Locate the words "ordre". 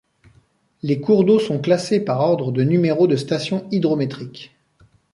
2.21-2.51